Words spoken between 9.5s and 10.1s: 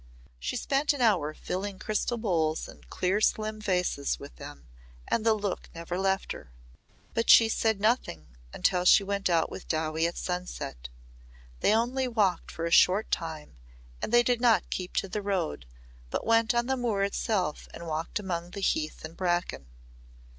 with Dowie